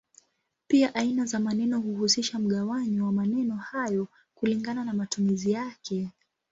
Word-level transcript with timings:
Pia 0.67 0.95
aina 0.95 1.25
za 1.25 1.39
maneno 1.39 1.79
huhusisha 1.79 2.39
mgawanyo 2.39 3.05
wa 3.05 3.11
maneno 3.11 3.55
hayo 3.55 4.07
kulingana 4.35 4.83
na 4.83 4.93
matumizi 4.93 5.51
yake. 5.51 6.09